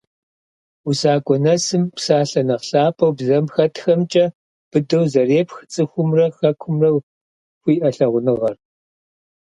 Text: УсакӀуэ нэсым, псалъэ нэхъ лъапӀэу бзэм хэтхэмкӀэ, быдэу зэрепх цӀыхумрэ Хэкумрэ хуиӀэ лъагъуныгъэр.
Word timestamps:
УсакӀуэ 0.87 1.37
нэсым, 1.43 1.83
псалъэ 1.95 2.41
нэхъ 2.47 2.65
лъапӀэу 2.69 3.11
бзэм 3.17 3.45
хэтхэмкӀэ, 3.53 4.25
быдэу 4.69 5.05
зэрепх 5.13 5.57
цӀыхумрэ 5.71 6.25
Хэкумрэ 6.37 6.89
хуиӀэ 7.61 7.89
лъагъуныгъэр. 7.95 8.55